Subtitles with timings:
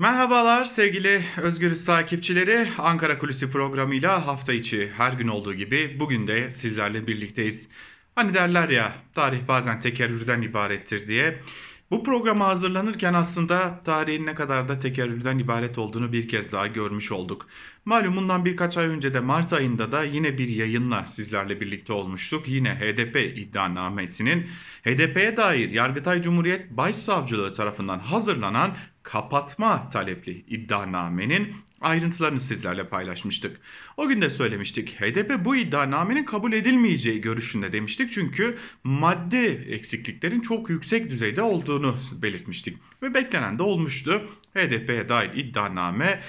[0.00, 2.68] Merhabalar sevgili Özgürüz takipçileri.
[2.78, 7.68] Ankara Kulisi programıyla hafta içi her gün olduğu gibi bugün de sizlerle birlikteyiz.
[8.14, 11.42] Hani derler ya tarih bazen tekerrürden ibarettir diye.
[11.90, 17.12] Bu programa hazırlanırken aslında tarihin ne kadar da tekerrürden ibaret olduğunu bir kez daha görmüş
[17.12, 17.46] olduk.
[17.84, 22.48] Malum bundan birkaç ay önce de Mart ayında da yine bir yayınla sizlerle birlikte olmuştuk.
[22.48, 24.46] Yine HDP iddianamesinin
[24.84, 33.60] HDP'ye dair Yargıtay Cumhuriyet Başsavcılığı tarafından hazırlanan kapatma talepli iddianamenin ayrıntılarını sizlerle paylaşmıştık.
[33.96, 35.00] O gün de söylemiştik.
[35.00, 38.12] HDP bu iddianamenin kabul edilmeyeceği görüşünde demiştik.
[38.12, 42.78] Çünkü madde eksikliklerin çok yüksek düzeyde olduğunu belirtmiştik.
[43.02, 44.22] Ve beklenen de olmuştu.
[44.54, 46.22] HDP'ye dair iddianame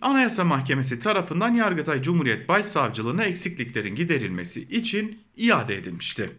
[0.00, 6.30] Anayasa Mahkemesi tarafından Yargıtay Cumhuriyet Başsavcılığına eksikliklerin giderilmesi için iade edilmişti.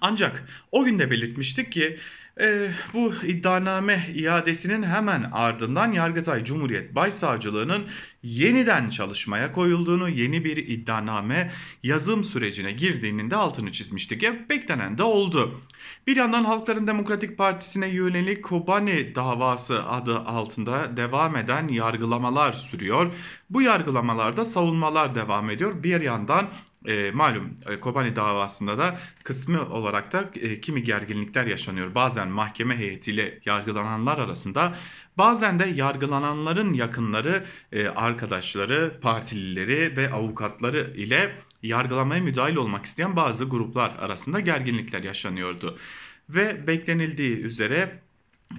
[0.00, 1.98] Ancak o gün de belirtmiştik ki
[2.40, 7.86] e, bu iddianame iadesinin hemen ardından Yargıtay Cumhuriyet Başsavcılığı'nın
[8.22, 14.22] yeniden çalışmaya koyulduğunu, yeni bir iddianame yazım sürecine girdiğinin de altını çizmiştik.
[14.22, 15.60] Ya, beklenen de oldu.
[16.06, 23.12] Bir yandan Halkların Demokratik Partisi'ne yönelik Kobani davası adı altında devam eden yargılamalar sürüyor.
[23.50, 25.82] Bu yargılamalarda savunmalar devam ediyor.
[25.82, 26.48] Bir yandan
[26.86, 31.94] e, malum e, Kobani davasında da kısmı olarak da e, kimi gerginlikler yaşanıyor.
[31.94, 34.76] Bazen mahkeme heyetiyle yargılananlar arasında
[35.18, 43.44] bazen de yargılananların yakınları, e, arkadaşları, partilileri ve avukatları ile yargılamaya müdahil olmak isteyen bazı
[43.44, 45.78] gruplar arasında gerginlikler yaşanıyordu.
[46.28, 47.98] Ve beklenildiği üzere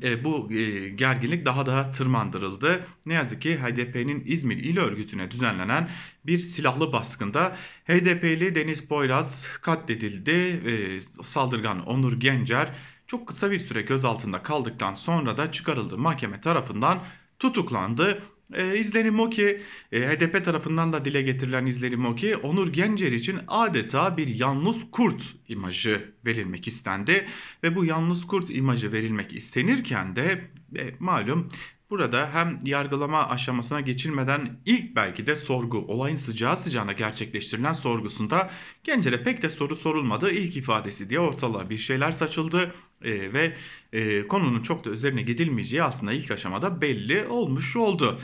[0.02, 2.88] e, bu e, gerginlik daha da tırmandırıldı.
[3.06, 5.90] Ne yazık ki HDP'nin İzmir İl Örgütü'ne düzenlenen
[6.26, 10.32] bir silahlı baskında HDP'li Deniz Boyraz katledildi.
[10.32, 12.70] E, saldırgan Onur Gencer
[13.08, 17.00] çok kısa bir süre gözaltında kaldıktan sonra da çıkarıldı mahkeme tarafından
[17.40, 18.24] tutuklandı.
[18.54, 23.12] E, izlenim o ki e, HDP tarafından da dile getirilen izlenim o ki Onur Gencer
[23.12, 27.28] için adeta bir yalnız kurt imajı verilmek istendi.
[27.64, 31.50] Ve bu yalnız kurt imajı verilmek istenirken de e, malum
[31.94, 38.52] Burada hem yargılama aşamasına geçilmeden ilk belki de sorgu olayın sıcağı sıcağına gerçekleştirilen sorgusunda
[38.84, 40.32] Gencer'e pek de soru sorulmadı.
[40.32, 42.74] İlk ifadesi diye ortalığa bir şeyler saçıldı
[43.04, 43.54] e, ve
[43.94, 48.20] e, konunun çok da üzerine gidilmeyeceği aslında ilk aşamada belli olmuş oldu.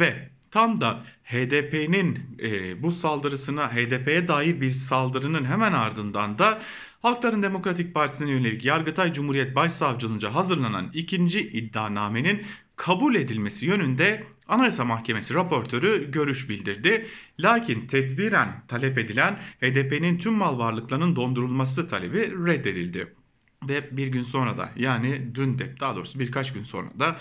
[0.00, 6.62] Ve tam da HDP'nin e, bu saldırısına HDP'ye dair bir saldırının hemen ardından da
[7.02, 12.42] Halkların Demokratik Partisi'ne yönelik Yargıtay Cumhuriyet Başsavcılığınca hazırlanan ikinci iddianamenin
[12.76, 17.06] kabul edilmesi yönünde Anayasa Mahkemesi raportörü görüş bildirdi.
[17.40, 23.14] Lakin tedbiren talep edilen HDP'nin tüm mal varlıklarının dondurulması talebi reddedildi.
[23.68, 27.16] Ve bir gün sonra da yani dün de daha doğrusu birkaç gün sonra da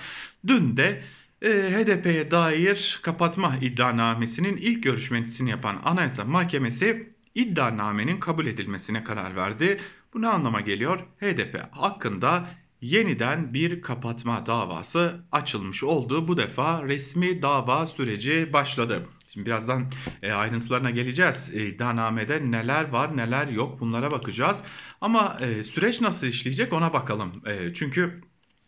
[0.47, 1.03] dün de
[1.43, 9.79] HDP'ye dair kapatma iddianamesinin ilk görüşmesini yapan Anayasa Mahkemesi iddianamenin kabul edilmesine karar verdi.
[10.13, 10.99] Bu ne anlama geliyor?
[11.19, 12.45] HDP hakkında
[12.81, 16.27] yeniden bir kapatma davası açılmış oldu.
[16.27, 19.07] Bu defa resmi dava süreci başladı.
[19.29, 21.51] Şimdi birazdan e, ayrıntılarına geleceğiz.
[21.53, 24.63] E, iddianamede neler var neler yok bunlara bakacağız.
[25.01, 27.31] Ama e, süreç nasıl işleyecek ona bakalım.
[27.73, 28.21] Çünkü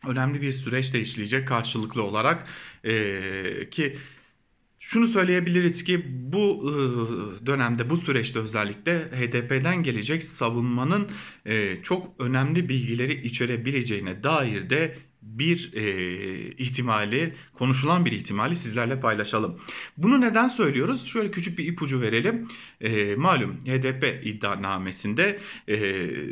[0.07, 2.47] önemli bir süreç de işleyecek karşılıklı olarak
[2.83, 3.97] e, ki
[4.79, 6.71] şunu söyleyebiliriz ki bu
[7.45, 11.09] dönemde bu süreçte özellikle HDP'den gelecek savunmanın
[11.83, 14.95] çok önemli bilgileri içerebileceğine dair de
[15.25, 19.59] bir e, ihtimali, konuşulan bir ihtimali sizlerle paylaşalım.
[19.97, 21.05] Bunu neden söylüyoruz?
[21.07, 22.47] Şöyle küçük bir ipucu verelim.
[22.81, 25.77] E, malum HDP iddianamesinde e,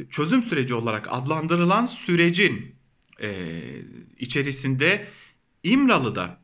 [0.09, 2.72] çözüm süreci olarak adlandırılan sürecin
[3.21, 3.61] e,
[4.17, 5.07] içerisinde
[5.63, 6.42] İmralı'da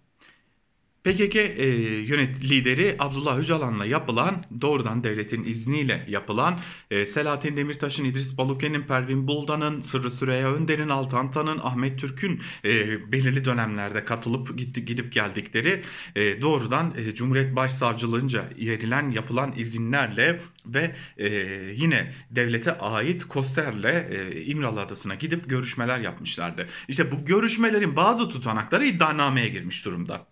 [1.09, 1.67] PKK e,
[2.07, 6.59] yönet lideri Abdullah Öcalan'la yapılan doğrudan devletin izniyle yapılan
[6.91, 13.45] e, Selahattin Demirtaş'ın, İdris Baluke'nin, Pervin Buldan'ın, Sırrı Süreyya Önder'in, Altantan'ın, Ahmet Türk'ün e, belirli
[13.45, 15.81] dönemlerde katılıp gitti, gidip geldikleri
[16.15, 21.27] e, doğrudan e, Cumhuriyet Başsavcılığınca verilen yapılan izinlerle ve e,
[21.75, 26.67] yine devlete ait Koster'le e, İmralı Adası'na gidip görüşmeler yapmışlardı.
[26.87, 30.25] İşte bu görüşmelerin bazı tutanakları iddianameye girmiş durumda.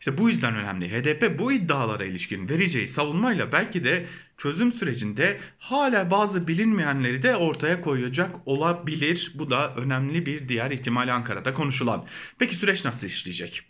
[0.00, 0.88] İşte bu yüzden önemli.
[0.92, 4.06] HDP bu iddialara ilişkin vereceği savunmayla belki de
[4.36, 9.32] çözüm sürecinde hala bazı bilinmeyenleri de ortaya koyacak olabilir.
[9.34, 12.06] Bu da önemli bir diğer ihtimal Ankara'da konuşulan.
[12.38, 13.62] Peki süreç nasıl işleyecek?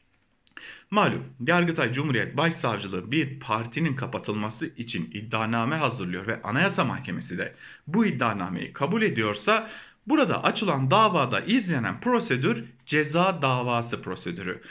[0.91, 7.55] Malum Yargıtay Cumhuriyet Başsavcılığı bir partinin kapatılması için iddianame hazırlıyor ve Anayasa Mahkemesi de
[7.87, 9.71] bu iddianameyi kabul ediyorsa
[10.07, 14.63] burada açılan davada izlenen prosedür ceza davası prosedürü.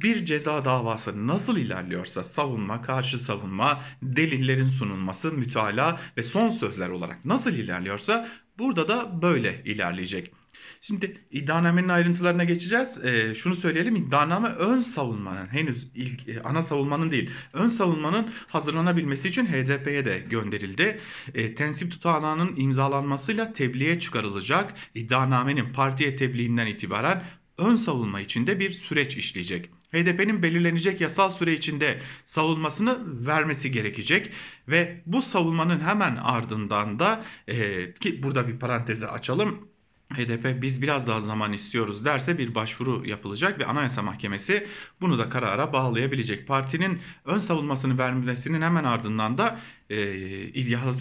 [0.00, 7.24] Bir ceza davası nasıl ilerliyorsa savunma, karşı savunma, delillerin sunulması, mütalaa ve son sözler olarak
[7.24, 10.32] nasıl ilerliyorsa burada da böyle ilerleyecek.
[10.80, 13.04] Şimdi iddianamenin ayrıntılarına geçeceğiz.
[13.04, 19.28] E, şunu söyleyelim iddianame ön savunmanın henüz ilk e, ana savunmanın değil ön savunmanın hazırlanabilmesi
[19.28, 21.00] için HDP'ye de gönderildi.
[21.34, 27.24] E, tensip tutanağının imzalanmasıyla tebliğe çıkarılacak iddianamenin partiye tebliğinden itibaren
[27.58, 29.70] ön savunma içinde bir süreç işleyecek.
[29.94, 34.30] HDP'nin belirlenecek yasal süre içinde savunmasını vermesi gerekecek
[34.68, 39.68] ve bu savunmanın hemen ardından da e, ki burada bir parantezi açalım
[40.12, 44.66] HDP biz biraz daha zaman istiyoruz derse bir başvuru yapılacak ve Anayasa Mahkemesi
[45.00, 46.48] bunu da karara bağlayabilecek.
[46.48, 50.14] Partinin ön savunmasını vermesinin hemen ardından da e,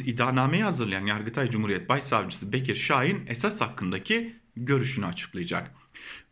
[0.04, 5.72] iddianameyi hazırlayan Yargıtay Cumhuriyet Başsavcısı Bekir Şahin esas hakkındaki görüşünü açıklayacak.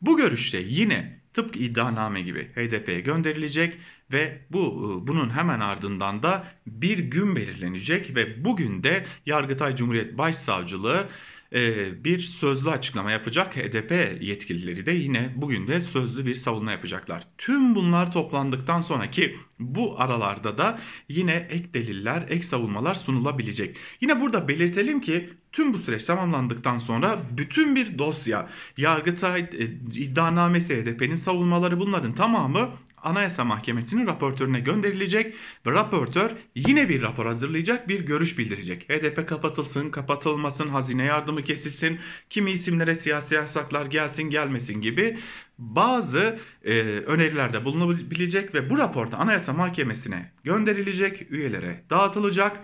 [0.01, 3.77] Bu görüşte yine tıpkı iddianame gibi HDP'ye gönderilecek
[4.11, 10.17] ve bu e, bunun hemen ardından da bir gün belirlenecek ve bugün de Yargıtay Cumhuriyet
[10.17, 11.07] Başsavcılığı
[11.53, 13.57] e, bir sözlü açıklama yapacak.
[13.57, 17.23] HDP yetkilileri de yine bugün de sözlü bir savunma yapacaklar.
[17.37, 20.79] Tüm bunlar toplandıktan sonraki bu aralarda da
[21.09, 23.77] yine ek deliller, ek savunmalar sunulabilecek.
[24.01, 29.63] Yine burada belirtelim ki tüm bu süreç tamamlandıktan sonra bütün bir dosya, Yargıtay e,
[29.94, 32.69] iddianamesi, HDP'nin savunmaları bunların tamamı
[33.03, 38.89] Anayasa Mahkemesi'nin raportörüne gönderilecek ve raportör yine bir rapor hazırlayacak, bir görüş bildirecek.
[38.89, 42.00] HDP kapatılsın, kapatılmasın, hazine yardımı kesilsin,
[42.30, 45.18] kimi isimlere siyasi yasaklar gelsin gelmesin gibi
[45.57, 52.59] bazı e, önerilerde bulunabilecek ve bu raporda Anayasa Mahkemesi'ne gönderilecek, üyelere dağıtılacak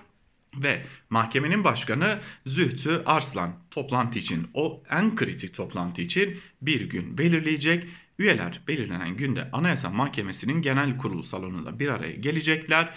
[0.55, 7.83] ve mahkemenin başkanı Zühtü Arslan toplantı için o en kritik toplantı için bir gün belirleyecek
[8.19, 12.89] Üyeler belirlenen günde Anayasa Mahkemesi'nin genel kurulu salonunda bir araya gelecekler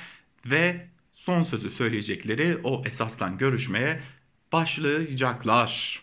[0.47, 4.01] ve son sözü söyleyecekleri o esaslan görüşmeye
[4.53, 6.03] başlayacaklar.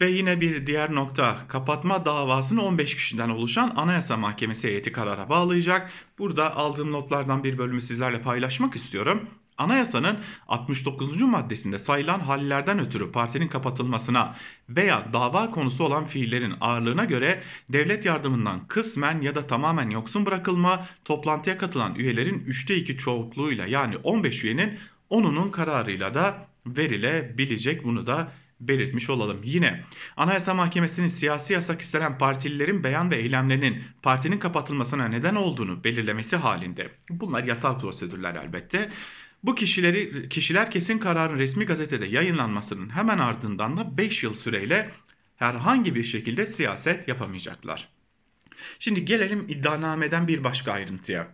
[0.00, 5.90] Ve yine bir diğer nokta kapatma davasını 15 kişiden oluşan Anayasa Mahkemesi heyeti karara bağlayacak.
[6.18, 9.30] Burada aldığım notlardan bir bölümü sizlerle paylaşmak istiyorum.
[9.58, 10.18] Anayasanın
[10.48, 11.22] 69.
[11.22, 14.36] maddesinde sayılan hallerden ötürü partinin kapatılmasına
[14.68, 20.86] veya dava konusu olan fiillerin ağırlığına göre devlet yardımından kısmen ya da tamamen yoksun bırakılma,
[21.04, 24.78] toplantıya katılan üyelerin 3'te 2 çoğunluğuyla yani 15 üyenin
[25.10, 27.84] 10'unun kararıyla da verilebilecek.
[27.84, 29.40] Bunu da belirtmiş olalım.
[29.44, 29.84] Yine
[30.16, 36.90] Anayasa Mahkemesi'nin siyasi yasak istenen partililerin beyan ve eylemlerinin partinin kapatılmasına neden olduğunu belirlemesi halinde.
[37.10, 38.90] Bunlar yasal prosedürler elbette.
[39.42, 44.90] Bu kişileri kişiler kesin kararın resmi gazetede yayınlanmasının hemen ardından da 5 yıl süreyle
[45.36, 47.88] herhangi bir şekilde siyaset yapamayacaklar.
[48.78, 51.28] Şimdi gelelim iddianameden bir başka ayrıntıya.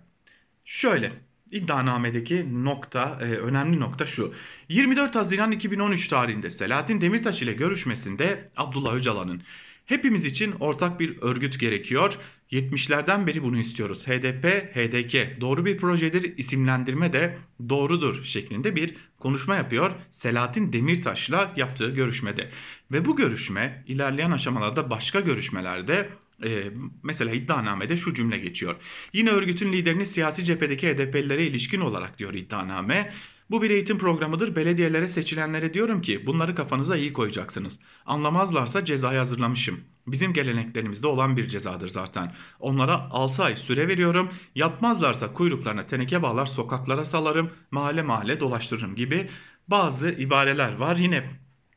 [0.65, 1.13] Şöyle
[1.51, 4.35] iddianamedeki nokta, e, önemli nokta şu.
[4.69, 9.43] 24 Haziran 2013 tarihinde Selahattin Demirtaş ile görüşmesinde Abdullah Öcalan'ın
[9.87, 12.19] hepimiz için ortak bir örgüt gerekiyor
[12.53, 14.07] 70'lerden beri bunu istiyoruz.
[14.07, 21.91] HDP, HDK doğru bir projedir isimlendirme de doğrudur şeklinde bir konuşma yapıyor Selahattin Demirtaş'la yaptığı
[21.91, 22.51] görüşmede.
[22.93, 26.09] Ve bu görüşme ilerleyen aşamalarda başka görüşmelerde
[26.45, 26.65] e,
[27.03, 28.77] mesela iddianamede şu cümle geçiyor.
[29.13, 33.13] Yine örgütün liderini siyasi cephedeki HDP'lilere ilişkin olarak diyor iddianame.
[33.51, 34.57] Bu bir eğitim programıdır.
[34.57, 37.81] Belediyelere seçilenlere diyorum ki bunları kafanıza iyi koyacaksınız.
[38.07, 39.81] Anlamazlarsa cezayı hazırlamışım.
[40.07, 42.33] Bizim geleneklerimizde olan bir cezadır zaten.
[42.61, 44.31] Onlara 6 ay süre veriyorum.
[44.55, 47.51] Yapmazlarsa kuyruklarına teneke bağlar sokaklara salarım.
[47.71, 49.31] Mahalle mahalle dolaştırırım gibi
[49.69, 50.97] bazı ibareler var.
[50.97, 51.31] Yine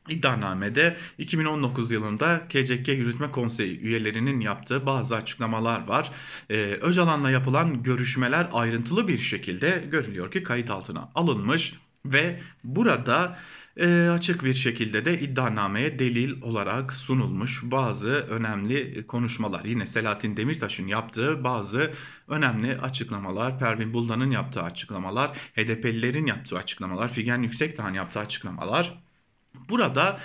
[0.08, 6.10] İddianamede 2019 yılında KCK Yürütme Konseyi üyelerinin yaptığı bazı açıklamalar var.
[6.50, 13.38] Ee, Öcalan'la yapılan görüşmeler ayrıntılı bir şekilde görülüyor ki kayıt altına alınmış ve burada
[13.76, 19.64] e, açık bir şekilde de iddianameye delil olarak sunulmuş bazı önemli konuşmalar.
[19.64, 21.90] Yine Selahattin Demirtaş'ın yaptığı bazı
[22.28, 29.02] önemli açıklamalar, Pervin Buldan'ın yaptığı açıklamalar, HDP'lilerin yaptığı açıklamalar, Figen Yüksekdağ'ın yaptığı açıklamalar.
[29.68, 30.20] Burada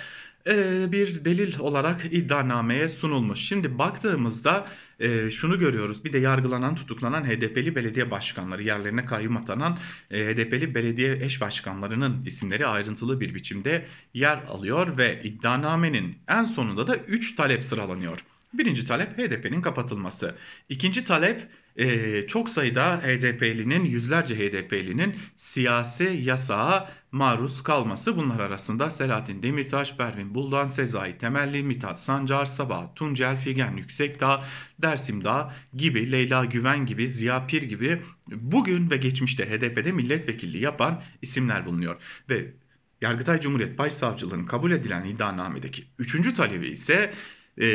[0.46, 3.40] e, bir delil olarak iddianameye sunulmuş.
[3.40, 4.66] Şimdi baktığımızda
[5.00, 6.04] e, şunu görüyoruz.
[6.04, 9.78] Bir de yargılanan, tutuklanan HDP'li belediye başkanları, yerlerine kayyum atanan
[10.10, 16.86] e, HDP'li belediye eş başkanlarının isimleri ayrıntılı bir biçimde yer alıyor ve iddianamenin en sonunda
[16.86, 18.24] da 3 talep sıralanıyor.
[18.54, 20.34] Birinci talep HDP'nin kapatılması.
[20.68, 28.16] İkinci talep e, çok sayıda HDP'linin, yüzlerce HDP'linin siyasi yasağa maruz kalması.
[28.16, 34.44] Bunlar arasında Selahattin Demirtaş, Pervin Buldan, Sezai Temelli, Mithat Sancar, Sabah Tuncel, Figen Yüksekdağ,
[34.78, 41.02] Dersim Dağ gibi, Leyla Güven gibi, Ziya Pir gibi bugün ve geçmişte HDP'de milletvekilliği yapan
[41.22, 41.96] isimler bulunuyor.
[42.28, 42.52] Ve
[43.00, 47.12] Yargıtay Cumhuriyet Başsavcılığı'nın kabul edilen iddianamedeki üçüncü talebi ise
[47.60, 47.66] e,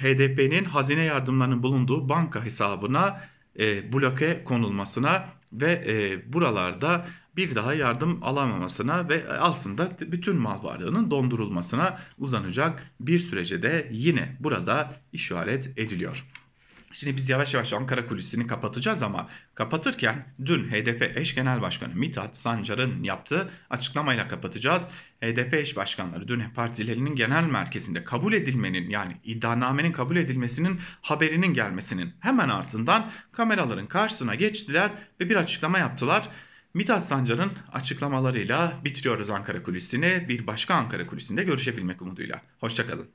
[0.00, 3.20] HDP'nin hazine yardımlarının bulunduğu banka hesabına
[3.58, 11.10] e, bloke konulmasına ve e, buralarda bir daha yardım alamamasına ve aslında bütün mal varlığının
[11.10, 16.24] dondurulmasına uzanacak bir sürece de yine burada işaret ediliyor.
[16.92, 22.36] Şimdi biz yavaş yavaş Ankara kulisini kapatacağız ama kapatırken dün HDP eş genel başkanı Mithat
[22.36, 24.82] Sancar'ın yaptığı açıklamayla kapatacağız.
[25.22, 32.12] HDP eş başkanları dün partilerinin genel merkezinde kabul edilmenin yani iddianamenin kabul edilmesinin haberinin gelmesinin
[32.20, 36.28] hemen ardından kameraların karşısına geçtiler ve bir açıklama yaptılar.
[36.74, 40.26] Mithat Sancar'ın açıklamalarıyla bitiriyoruz Ankara kulisini.
[40.28, 42.42] Bir başka Ankara kulisinde görüşebilmek umuduyla.
[42.60, 43.08] Hoşçakalın.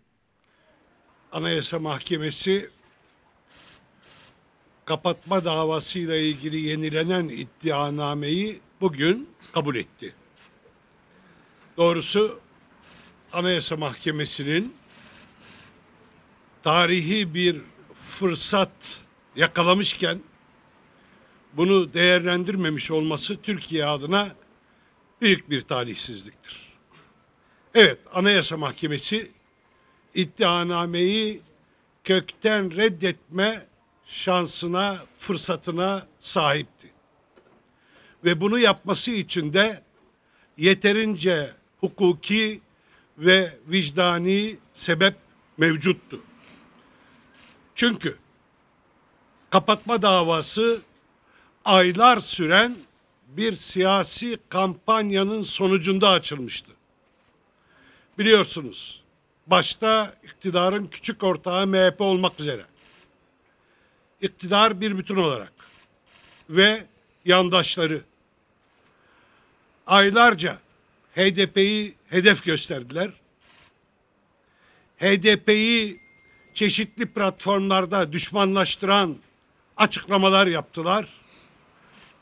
[1.31, 2.69] Anayasa Mahkemesi
[4.87, 10.15] kapatma davasıyla ilgili yenilenen iddianameyi bugün kabul etti.
[11.77, 12.39] Doğrusu
[13.33, 14.75] Anayasa Mahkemesi'nin
[16.63, 17.61] tarihi bir
[17.99, 19.01] fırsat
[19.35, 20.21] yakalamışken
[21.53, 24.35] bunu değerlendirmemiş olması Türkiye adına
[25.21, 26.67] büyük bir talihsizliktir.
[27.75, 29.31] Evet, Anayasa Mahkemesi
[30.15, 31.41] iddianameyi
[32.03, 33.65] kökten reddetme
[34.07, 36.91] şansına, fırsatına sahipti.
[38.23, 39.81] Ve bunu yapması için de
[40.57, 42.61] yeterince hukuki
[43.17, 45.15] ve vicdani sebep
[45.57, 46.19] mevcuttu.
[47.75, 48.17] Çünkü
[49.49, 50.81] kapatma davası
[51.65, 52.75] aylar süren
[53.27, 56.71] bir siyasi kampanyanın sonucunda açılmıştı.
[58.17, 59.03] Biliyorsunuz
[59.47, 62.65] başta iktidarın küçük ortağı MHP olmak üzere
[64.21, 65.53] iktidar bir bütün olarak
[66.49, 66.85] ve
[67.25, 68.01] yandaşları
[69.87, 70.57] aylarca
[71.15, 73.11] HDP'yi hedef gösterdiler.
[74.97, 75.99] HDP'yi
[76.53, 79.17] çeşitli platformlarda düşmanlaştıran
[79.77, 81.07] açıklamalar yaptılar.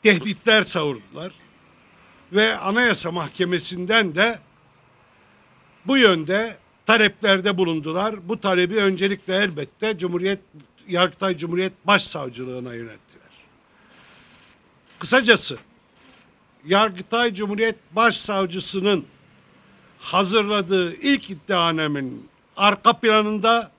[0.02, 1.32] Tehditler savurdular.
[2.32, 4.38] Ve Anayasa Mahkemesi'nden de
[5.86, 8.28] bu yönde taleplerde bulundular.
[8.28, 10.40] Bu talebi öncelikle elbette Cumhuriyet
[10.88, 13.30] Yargıtay Cumhuriyet Başsavcılığına yönelttiler.
[14.98, 15.58] Kısacası
[16.64, 19.06] Yargıtay Cumhuriyet Başsavcısının
[19.98, 23.70] hazırladığı ilk iddianamenin arka planında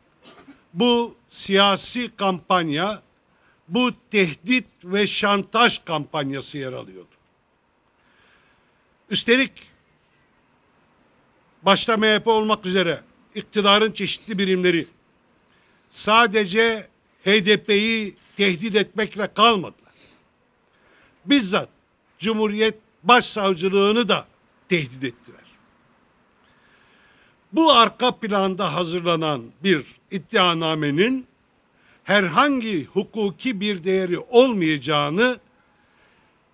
[0.73, 3.01] bu siyasi kampanya,
[3.67, 7.07] bu tehdit ve şantaj kampanyası yer alıyordu.
[9.09, 9.51] Üstelik
[11.63, 13.01] başta MHP olmak üzere
[13.35, 14.87] iktidarın çeşitli birimleri
[15.89, 16.87] sadece
[17.25, 19.93] HDP'yi tehdit etmekle kalmadılar.
[21.25, 21.69] Bizzat
[22.19, 24.27] Cumhuriyet Başsavcılığını da
[24.69, 25.41] tehdit ettiler.
[27.53, 31.27] Bu arka planda hazırlanan bir iddianamenin
[32.03, 35.39] herhangi hukuki bir değeri olmayacağını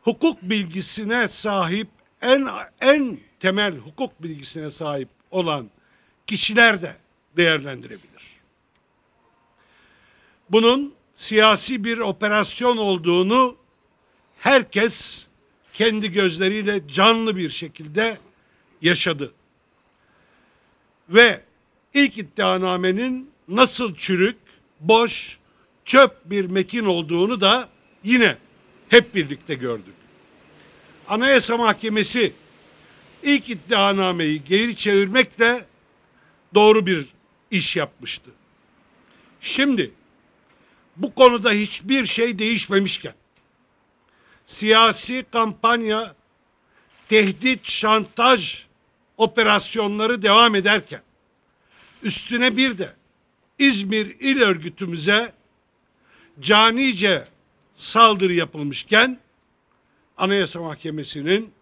[0.02, 1.88] hukuk bilgisine sahip
[2.22, 2.48] en
[2.82, 5.70] en temel hukuk bilgisine sahip olan
[6.28, 6.96] kişiler de
[7.38, 8.33] değerlendirebilir
[10.54, 13.56] bunun siyasi bir operasyon olduğunu
[14.40, 15.26] herkes
[15.74, 18.18] kendi gözleriyle canlı bir şekilde
[18.82, 19.34] yaşadı.
[21.10, 21.42] Ve
[21.94, 24.38] ilk iddianamenin nasıl çürük,
[24.80, 25.40] boş,
[25.86, 27.70] çöp bir mekin olduğunu da
[28.04, 28.38] yine
[28.90, 29.96] hep birlikte gördük.
[31.08, 32.34] Anayasa Mahkemesi
[33.24, 35.66] ilk iddianameyi geri çevirmekle
[36.54, 37.06] doğru bir
[37.52, 38.32] iş yapmıştı.
[39.42, 39.92] Şimdi
[40.98, 43.14] bu konuda hiçbir şey değişmemişken
[44.46, 46.16] siyasi kampanya
[47.10, 48.66] tehdit şantaj
[49.18, 51.02] operasyonları devam ederken
[52.04, 52.94] üstüne bir de
[53.60, 55.34] İzmir İl Örgütümüze
[56.40, 57.24] canice
[57.76, 59.20] saldırı yapılmışken
[60.18, 61.54] Anayasa Mahkemesi'nin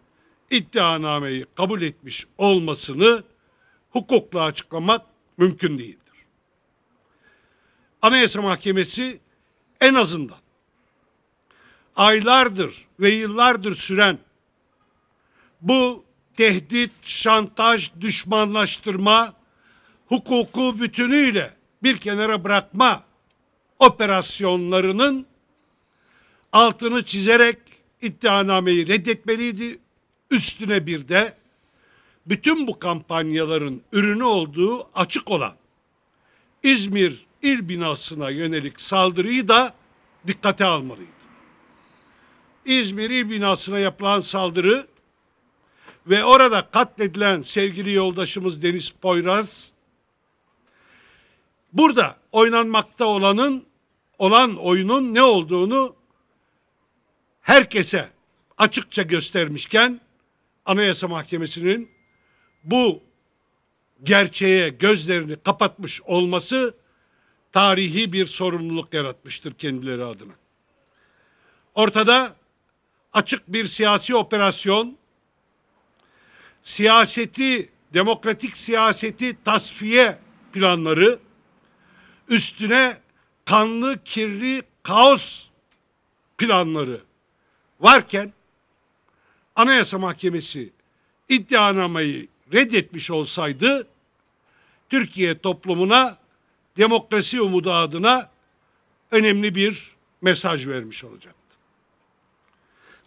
[0.51, 3.23] iddianameyi kabul etmiş olmasını
[3.91, 5.01] hukukla açıklamak
[5.37, 5.97] mümkün değil.
[8.01, 9.19] Anayasa Mahkemesi
[9.81, 10.37] en azından
[11.95, 14.17] aylardır ve yıllardır süren
[15.61, 16.03] bu
[16.37, 19.33] tehdit, şantaj, düşmanlaştırma
[20.07, 23.03] hukuku bütünüyle bir kenara bırakma
[23.79, 25.25] operasyonlarının
[26.51, 27.57] altını çizerek
[28.01, 29.79] iddianameyi reddetmeliydi.
[30.31, 31.33] Üstüne bir de
[32.25, 35.55] bütün bu kampanyaların ürünü olduğu açık olan
[36.63, 39.73] İzmir il binasına yönelik saldırıyı da
[40.27, 41.11] dikkate almalıydı.
[42.65, 44.87] İzmir il binasına yapılan saldırı
[46.07, 49.71] ve orada katledilen sevgili yoldaşımız Deniz Poyraz
[51.73, 53.65] burada oynanmakta olanın
[54.19, 55.95] olan oyunun ne olduğunu
[57.41, 58.09] herkese
[58.57, 60.01] açıkça göstermişken
[60.65, 61.91] Anayasa Mahkemesi'nin
[62.63, 63.03] bu
[64.03, 66.75] gerçeğe gözlerini kapatmış olması
[67.51, 70.33] tarihi bir sorumluluk yaratmıştır kendileri adına.
[71.75, 72.35] Ortada
[73.13, 74.97] açık bir siyasi operasyon,
[76.63, 80.19] siyaseti, demokratik siyaseti tasfiye
[80.53, 81.19] planları,
[82.29, 82.97] üstüne
[83.45, 85.47] kanlı, kirli, kaos
[86.37, 87.01] planları
[87.79, 88.33] varken
[89.55, 90.69] Anayasa Mahkemesi
[91.29, 93.87] iddianamayı reddetmiş olsaydı
[94.89, 96.17] Türkiye toplumuna
[96.77, 98.29] demokrasi umudu adına
[99.11, 101.41] önemli bir mesaj vermiş olacaktı.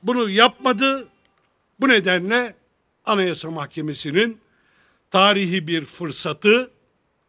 [0.02, 1.08] Bunu yapmadı.
[1.80, 2.54] Bu nedenle
[3.04, 4.40] Anayasa Mahkemesi'nin
[5.10, 6.70] tarihi bir fırsatı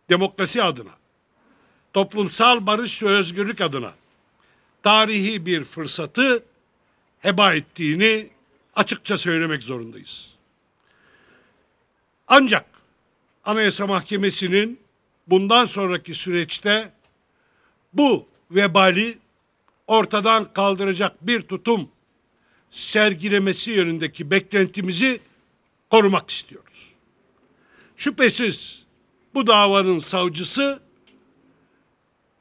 [0.10, 0.92] demokrasi adına,
[1.94, 3.94] toplumsal barış ve özgürlük adına
[4.84, 6.44] tarihi bir fırsatı
[7.20, 8.30] heba ettiğini
[8.76, 10.36] açıkça söylemek zorundayız.
[12.28, 12.66] Ancak
[13.46, 14.80] Anayasa Mahkemesi'nin
[15.28, 16.92] bundan sonraki süreçte
[17.94, 19.18] bu vebali
[19.88, 21.90] ortadan kaldıracak bir tutum
[22.72, 25.20] sergilemesi yönündeki beklentimizi
[25.90, 26.90] korumak istiyoruz.
[27.98, 28.86] Şüphesiz
[29.34, 30.80] bu davanın savcısı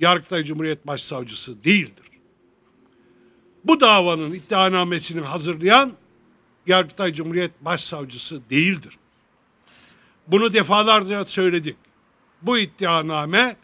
[0.01, 2.05] Yargıtay Cumhuriyet Başsavcısı değildir.
[3.65, 5.93] Bu davanın iddianamesini hazırlayan
[6.67, 8.99] Yargıtay Cumhuriyet Başsavcısı değildir.
[10.27, 11.77] Bunu defalarca söyledik.
[12.45, 13.57] Bu iddianame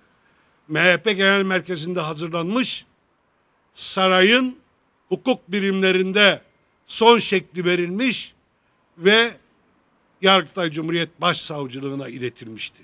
[0.68, 2.86] MHP Genel Merkezi'nde hazırlanmış
[3.74, 4.58] sarayın
[5.08, 6.42] hukuk birimlerinde
[6.86, 8.34] son şekli verilmiş
[8.98, 9.36] ve
[10.22, 12.82] Yargıtay Cumhuriyet Başsavcılığına iletilmişti.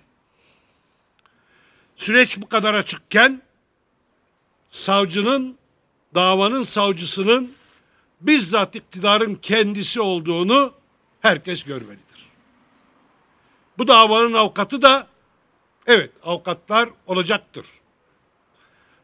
[1.96, 3.42] Süreç bu kadar açıkken
[4.70, 5.56] savcının
[6.14, 7.54] davanın savcısının
[8.20, 10.72] bizzat iktidarın kendisi olduğunu
[11.20, 12.26] herkes görmelidir.
[13.78, 15.06] Bu davanın avukatı da
[15.86, 17.66] evet avukatlar olacaktır.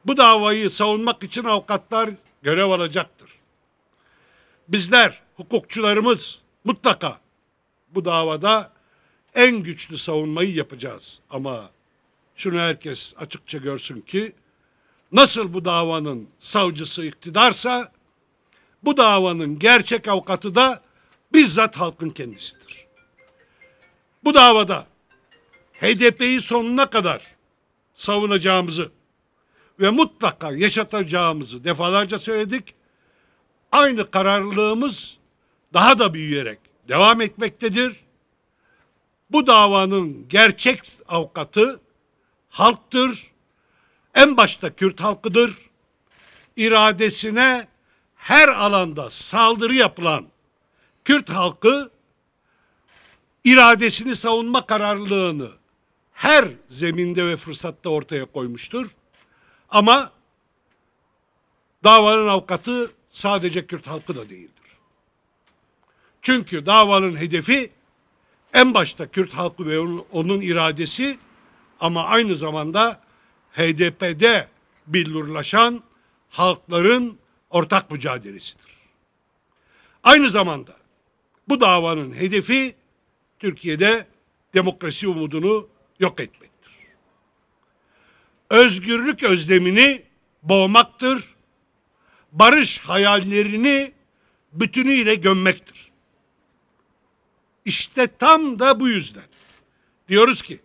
[0.05, 2.11] Bu davayı savunmak için avukatlar
[2.43, 3.31] görev alacaktır.
[4.69, 7.21] Bizler hukukçularımız mutlaka
[7.89, 8.73] bu davada
[9.35, 11.21] en güçlü savunmayı yapacağız.
[11.31, 11.71] Ama
[12.37, 14.33] şunu herkes açıkça görsün ki
[15.13, 17.93] nasıl bu davanın savcısı iktidarsa
[18.83, 20.83] bu davanın gerçek avukatı da
[21.33, 22.87] bizzat halkın kendisidir.
[24.25, 24.87] Bu davada
[25.83, 27.23] HDP'yi sonuna kadar
[27.95, 28.93] savunacağımızı
[29.81, 32.75] ve mutlaka yaşatacağımızı defalarca söyledik.
[33.73, 35.19] Aynı kararlılığımız
[35.75, 37.97] daha da büyüyerek devam etmektedir.
[39.31, 41.81] Bu davanın gerçek avukatı
[42.51, 43.33] halktır.
[44.15, 45.57] En başta Kürt halkıdır.
[46.57, 47.69] İradesine
[48.15, 50.27] her alanda saldırı yapılan
[51.05, 51.91] Kürt halkı
[53.45, 55.62] iradesini savunma kararlılığını
[56.23, 58.91] her zeminde ve fırsatta ortaya koymuştur.
[59.69, 60.13] Ama
[61.85, 64.77] davanın avukatı sadece Kürt halkı da değildir.
[66.23, 67.71] Çünkü davanın hedefi
[68.55, 71.19] en başta Kürt halkı ve onun, onun iradesi
[71.81, 73.01] ama aynı zamanda
[73.53, 74.49] HDP'de
[74.87, 75.83] billurlaşan
[76.31, 77.19] halkların
[77.51, 78.77] ortak mücadelesidir.
[80.03, 80.77] Aynı zamanda
[81.49, 82.75] bu davanın hedefi
[83.39, 84.07] Türkiye'de
[84.55, 86.73] demokrasi umudunu yok etmektir.
[88.51, 90.03] Özgürlük özlemini
[90.43, 91.35] boğmaktır.
[92.33, 93.93] Barış hayallerini
[94.53, 95.91] bütünüyle gömmektir.
[97.65, 99.25] İşte tam da bu yüzden
[100.09, 100.61] diyoruz ki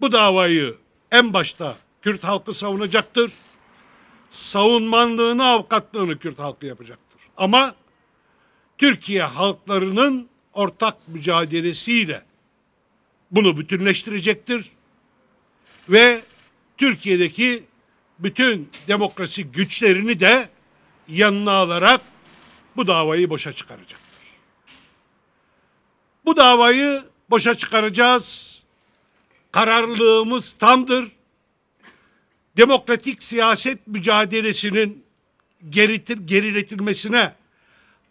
[0.00, 0.76] bu davayı
[1.10, 3.32] en başta Kürt halkı savunacaktır.
[4.30, 7.20] Savunmanlığını, avukatlığını Kürt halkı yapacaktır.
[7.36, 7.74] Ama
[8.78, 12.25] Türkiye halklarının ortak mücadelesiyle
[13.30, 14.70] bunu bütünleştirecektir
[15.88, 16.22] ve
[16.78, 17.62] Türkiye'deki
[18.18, 20.48] bütün demokrasi güçlerini de
[21.08, 22.00] yanına alarak
[22.76, 24.06] bu davayı boşa çıkaracaktır.
[26.24, 28.56] Bu davayı boşa çıkaracağız.
[29.52, 31.12] Kararlılığımız tamdır.
[32.56, 35.04] demokratik siyaset mücadelesinin
[35.70, 37.34] geritir, geriletilmesine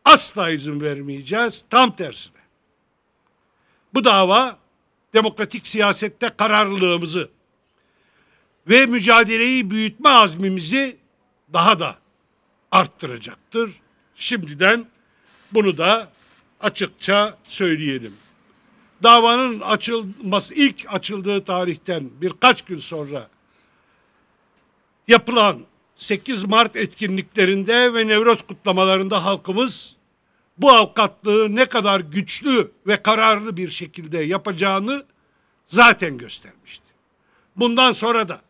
[0.06, 1.66] asla izin vermeyeceğiz.
[1.70, 2.42] Tam tersine.
[3.94, 4.65] Bu dava
[5.16, 7.30] demokratik siyasette kararlılığımızı
[8.70, 10.98] ve mücadeleyi büyütme azmimizi
[11.54, 11.96] daha da
[12.72, 13.72] arttıracaktır.
[14.16, 14.86] Şimdiden
[15.52, 16.10] bunu da
[16.62, 18.14] açıkça söyleyelim.
[19.04, 23.30] Davanın açılması ilk açıldığı tarihten birkaç gün sonra
[25.08, 25.62] yapılan
[25.96, 29.95] 8 Mart etkinliklerinde ve Nevroz kutlamalarında halkımız
[30.58, 35.06] bu avukatlığı ne kadar güçlü ve kararlı bir şekilde yapacağını
[35.66, 36.86] zaten göstermişti.
[37.56, 38.42] Bundan sonra da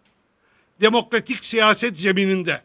[0.82, 2.62] demokratik siyaset zemininde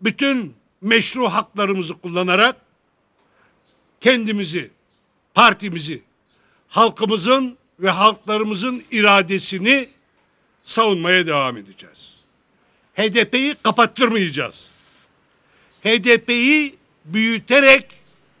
[0.00, 2.56] bütün meşru haklarımızı kullanarak
[4.00, 4.70] kendimizi,
[5.34, 6.02] partimizi,
[6.68, 9.88] halkımızın ve halklarımızın iradesini
[10.64, 12.14] savunmaya devam edeceğiz.
[12.94, 14.70] HDP'yi kapattırmayacağız.
[15.84, 17.86] HDP'yi büyüterek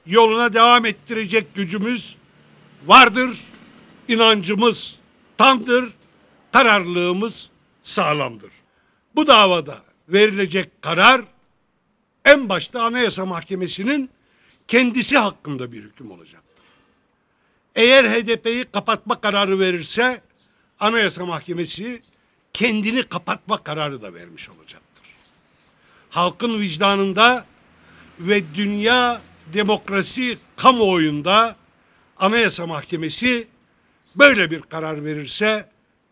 [0.06, 2.16] yoluna devam ettirecek gücümüz
[2.86, 3.40] vardır.
[4.08, 4.98] İnancımız
[5.38, 5.88] tamdır.
[6.52, 7.50] Kararlılığımız
[7.82, 8.50] sağlamdır.
[9.14, 11.22] Bu davada verilecek karar
[12.24, 14.10] en başta Anayasa Mahkemesi'nin
[14.68, 16.64] kendisi hakkında bir hüküm olacaktır.
[17.74, 20.22] Eğer HDP'yi kapatma kararı verirse
[20.80, 22.02] Anayasa Mahkemesi
[22.52, 25.06] kendini kapatma kararı da vermiş olacaktır.
[26.10, 27.44] Halkın vicdanında
[28.28, 31.56] ve dünya demokrasi kamuoyunda
[32.16, 33.48] Anayasa Mahkemesi
[34.16, 35.68] böyle bir karar verirse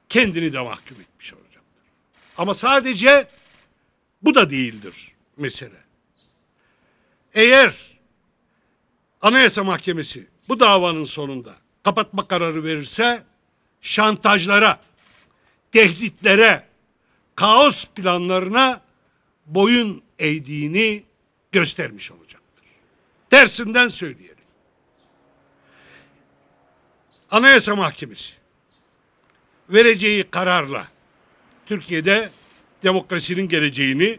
[0.09, 1.83] kendini de mahkum etmiş olacaktır.
[2.37, 3.29] Ama sadece
[4.23, 5.81] bu da değildir mesele.
[7.35, 7.75] Eğer
[9.23, 13.23] Anayasa Mahkemesi bu davanın sonunda kapatma kararı verirse
[13.81, 14.81] şantajlara,
[15.73, 16.65] tehditlere,
[17.35, 18.81] kaos planlarına
[19.47, 21.10] boyun eğdiğini
[21.53, 22.65] göstermiş olacaktır.
[23.31, 24.37] Tersinden söyleyelim.
[27.31, 28.35] Anayasa Mahkemesi
[29.69, 30.89] vereceği kararla
[31.67, 32.31] Türkiye'de
[32.83, 34.19] demokrasinin geleceğini,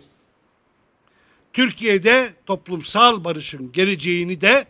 [1.53, 4.67] Türkiye'de toplumsal barışın geleceğini de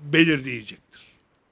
[0.00, 0.91] belirleyecektir.